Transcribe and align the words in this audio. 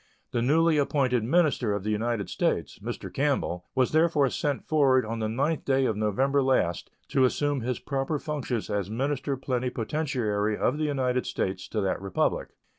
The 0.31 0.41
newly 0.41 0.79
appointed 0.79 1.23
minister 1.23 1.73
of 1.75 1.83
the 1.83 1.91
United 1.91 2.27
States, 2.27 2.79
Mr. 2.79 3.13
Campbell, 3.13 3.67
was 3.75 3.91
therefore 3.91 4.31
sent 4.31 4.65
forward 4.65 5.05
on 5.05 5.19
the 5.19 5.27
9th 5.27 5.63
day 5.63 5.85
of 5.85 5.95
November 5.95 6.41
last 6.41 6.89
to 7.09 7.23
assume 7.23 7.61
his 7.61 7.77
proper 7.77 8.17
functions 8.17 8.71
as 8.71 8.89
minister 8.89 9.37
plenipotentiary 9.37 10.57
of 10.57 10.79
the 10.79 10.85
United 10.85 11.27
States 11.27 11.67
to 11.67 11.81
that 11.81 12.01
Republic. 12.01 12.47